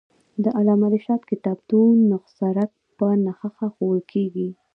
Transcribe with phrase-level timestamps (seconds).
[0.43, 4.49] د علامه رشاد کتابتون نسخه رک په نخښه ښوول کېږي.